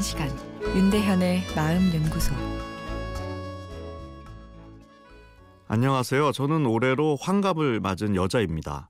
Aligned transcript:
시간 0.00 0.30
윤대현의 0.74 1.42
마음 1.54 1.92
연구소 1.92 2.34
안녕하세요. 5.68 6.32
저는 6.32 6.64
올해로 6.64 7.18
환갑을 7.20 7.80
맞은 7.80 8.16
여자입니다. 8.16 8.88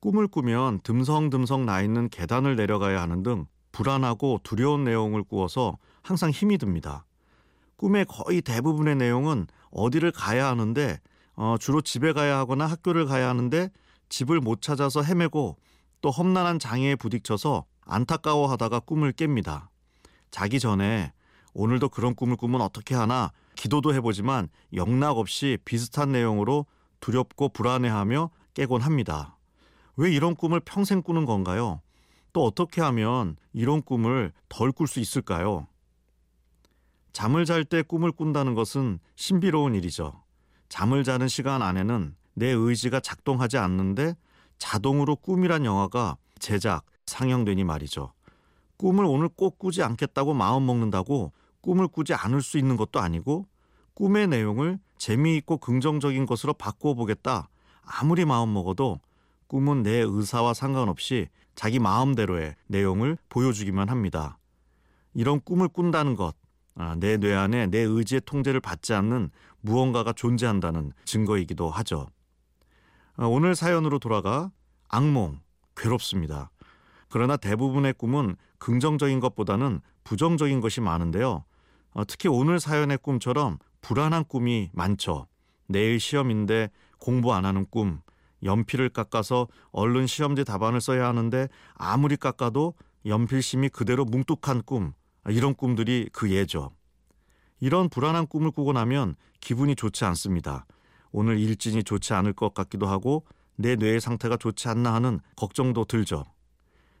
꿈을 0.00 0.28
꾸면 0.28 0.80
듬성듬성 0.82 1.64
나 1.64 1.80
있는 1.80 2.10
계단을 2.10 2.56
내려가야 2.56 3.00
하는 3.00 3.22
등 3.22 3.46
불안하고 3.72 4.40
두려운 4.42 4.84
내용을 4.84 5.24
꾸어서 5.24 5.78
항상 6.02 6.28
힘이 6.28 6.58
듭니다. 6.58 7.06
꿈의 7.76 8.04
거의 8.04 8.42
대부분의 8.42 8.96
내용은 8.96 9.46
어디를 9.70 10.12
가야 10.12 10.46
하는데 10.48 11.00
어, 11.36 11.56
주로 11.58 11.80
집에 11.80 12.12
가야 12.12 12.36
하거나 12.36 12.66
학교를 12.66 13.06
가야 13.06 13.30
하는데 13.30 13.70
집을 14.10 14.40
못 14.40 14.60
찾아서 14.60 15.02
헤매고 15.02 15.56
또 16.02 16.10
험난한 16.10 16.58
장애에 16.58 16.96
부딪혀서 16.96 17.64
안타까워하다가 17.86 18.80
꿈을 18.80 19.12
깹니다. 19.12 19.68
자기 20.30 20.60
전에 20.60 21.12
오늘도 21.54 21.88
그런 21.88 22.14
꿈을 22.14 22.36
꾸면 22.36 22.60
어떻게 22.60 22.94
하나 22.94 23.32
기도도 23.54 23.94
해보지만 23.94 24.48
영락 24.74 25.16
없이 25.18 25.58
비슷한 25.64 26.12
내용으로 26.12 26.66
두렵고 27.00 27.48
불안해하며 27.50 28.30
깨곤 28.54 28.82
합니다. 28.82 29.38
왜 29.96 30.12
이런 30.12 30.34
꿈을 30.34 30.60
평생 30.60 31.00
꾸는 31.02 31.24
건가요? 31.24 31.80
또 32.32 32.44
어떻게 32.44 32.82
하면 32.82 33.36
이런 33.54 33.80
꿈을 33.80 34.32
덜 34.50 34.72
꿀 34.72 34.86
수 34.86 35.00
있을까요? 35.00 35.66
잠을 37.14 37.46
잘 37.46 37.64
때 37.64 37.80
꿈을 37.80 38.12
꾼다는 38.12 38.54
것은 38.54 38.98
신비로운 39.14 39.74
일이죠. 39.74 40.22
잠을 40.68 41.02
자는 41.02 41.28
시간 41.28 41.62
안에는 41.62 42.14
내 42.34 42.48
의지가 42.48 43.00
작동하지 43.00 43.56
않는데 43.56 44.14
자동으로 44.58 45.16
꿈이란 45.16 45.64
영화가 45.64 46.18
제작, 46.38 46.84
상영되니 47.06 47.64
말이죠. 47.64 48.12
꿈을 48.76 49.04
오늘 49.04 49.28
꼭 49.28 49.58
꾸지 49.58 49.82
않겠다고 49.82 50.34
마음 50.34 50.66
먹는다고 50.66 51.32
꿈을 51.60 51.88
꾸지 51.88 52.14
않을 52.14 52.42
수 52.42 52.58
있는 52.58 52.76
것도 52.76 53.00
아니고 53.00 53.46
꿈의 53.94 54.28
내용을 54.28 54.78
재미있고 54.98 55.58
긍정적인 55.58 56.26
것으로 56.26 56.52
바꾸어 56.52 56.94
보겠다. 56.94 57.48
아무리 57.82 58.24
마음 58.24 58.52
먹어도 58.52 59.00
꿈은 59.46 59.82
내 59.82 59.90
의사와 59.90 60.54
상관없이 60.54 61.28
자기 61.54 61.78
마음대로의 61.78 62.56
내용을 62.66 63.16
보여주기만 63.28 63.88
합니다. 63.88 64.38
이런 65.14 65.40
꿈을 65.40 65.68
꾼다는 65.68 66.14
것, 66.14 66.34
아, 66.74 66.94
내뇌 66.96 67.34
안에 67.34 67.68
내 67.68 67.78
의지의 67.78 68.20
통제를 68.26 68.60
받지 68.60 68.92
않는 68.92 69.30
무언가가 69.60 70.12
존재한다는 70.12 70.92
증거이기도 71.06 71.70
하죠. 71.70 72.08
아, 73.16 73.24
오늘 73.24 73.54
사연으로 73.54 73.98
돌아가 73.98 74.50
악몽, 74.88 75.40
괴롭습니다. 75.74 76.50
그러나 77.16 77.38
대부분의 77.38 77.94
꿈은 77.94 78.36
긍정적인 78.58 79.20
것보다는 79.20 79.80
부정적인 80.04 80.60
것이 80.60 80.82
많은데요. 80.82 81.46
어, 81.94 82.04
특히 82.04 82.28
오늘 82.28 82.60
사연의 82.60 82.98
꿈처럼 82.98 83.56
불안한 83.80 84.26
꿈이 84.26 84.68
많죠. 84.74 85.26
내일 85.66 85.98
시험인데 85.98 86.68
공부 86.98 87.32
안 87.32 87.46
하는 87.46 87.64
꿈, 87.70 88.02
연필을 88.42 88.90
깎아서 88.90 89.48
얼른 89.72 90.06
시험지 90.06 90.44
답안을 90.44 90.82
써야 90.82 91.08
하는데 91.08 91.48
아무리 91.72 92.18
깎아도 92.18 92.74
연필심이 93.06 93.70
그대로 93.70 94.04
뭉뚝한 94.04 94.64
꿈, 94.66 94.92
이런 95.26 95.54
꿈들이 95.54 96.10
그 96.12 96.30
예죠. 96.30 96.70
이런 97.60 97.88
불안한 97.88 98.26
꿈을 98.26 98.50
꾸고 98.50 98.74
나면 98.74 99.16
기분이 99.40 99.74
좋지 99.74 100.04
않습니다. 100.04 100.66
오늘 101.12 101.38
일진이 101.38 101.82
좋지 101.82 102.12
않을 102.12 102.34
것 102.34 102.52
같기도 102.52 102.86
하고 102.86 103.24
내 103.56 103.74
뇌의 103.74 104.02
상태가 104.02 104.36
좋지 104.36 104.68
않나 104.68 104.92
하는 104.92 105.20
걱정도 105.34 105.86
들죠. 105.86 106.26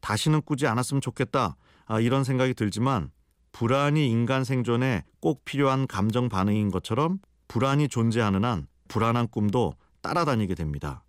다시는 0.00 0.42
꾸지 0.42 0.66
않았으면 0.66 1.00
좋겠다. 1.00 1.56
아, 1.86 2.00
이런 2.00 2.24
생각이 2.24 2.54
들지만 2.54 3.10
불안이 3.52 4.08
인간 4.08 4.44
생존에 4.44 5.04
꼭 5.20 5.44
필요한 5.44 5.86
감정 5.86 6.28
반응인 6.28 6.70
것처럼 6.70 7.18
불안이 7.48 7.88
존재하는 7.88 8.44
한 8.44 8.66
불안한 8.88 9.28
꿈도 9.28 9.74
따라다니게 10.02 10.54
됩니다. 10.54 11.02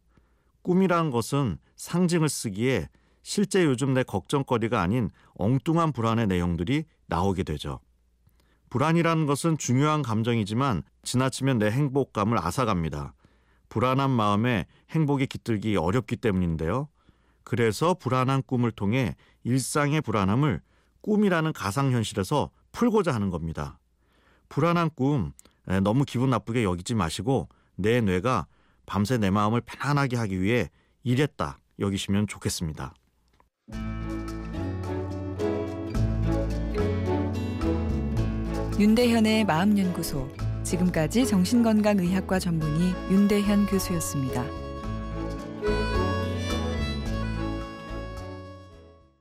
꿈이란 0.62 1.12
것은 1.12 1.58
상징을 1.76 2.30
쓰기에 2.30 2.90
실제 3.24 3.66
요즘 3.66 3.94
내 3.94 4.04
걱정거리가 4.04 4.82
아닌 4.82 5.10
엉뚱한 5.36 5.92
불안의 5.92 6.28
내용들이 6.28 6.86
나오게 7.08 7.44
되죠. 7.44 7.80
불안이라는 8.70 9.26
것은 9.26 9.58
중요한 9.58 10.02
감정이지만 10.02 10.84
지나치면 11.04 11.60
내 11.60 11.72
행복감을 11.72 12.38
앗아갑니다. 12.38 13.14
불안한 13.70 14.10
마음에 14.10 14.66
행복이 14.92 15.28
깃들기 15.28 15.76
어렵기 15.76 16.18
때문인데요. 16.18 16.88
그래서 17.44 17.94
불안한 17.94 18.44
꿈을 18.44 18.72
통해 18.72 19.16
일상의 19.44 20.02
불안함을 20.02 20.62
꿈이라는 21.02 21.54
가상현실에서 21.54 22.52
풀고자 22.72 23.14
하는 23.14 23.30
겁니다. 23.30 23.80
불안한 24.50 24.92
꿈 24.96 25.32
너무 25.84 26.06
기분 26.06 26.30
나쁘게 26.30 26.64
여기지 26.64 26.96
마시고 26.96 27.50
내 27.76 28.02
뇌가 28.02 28.48
밤새 28.86 29.18
내 29.18 29.30
마음을 29.30 29.62
편안하게 29.62 30.18
하기 30.18 30.42
위해 30.42 30.70
일했다 31.04 31.60
여기시면 31.80 32.28
좋겠습니다. 32.28 32.94
윤대현의 38.80 39.46
마음연구소 39.46 40.30
지금까지 40.64 41.26
정신건강의학과 41.26 42.40
전문의 42.40 42.94
윤대현 43.12 43.66
교수였습니다. 43.66 44.59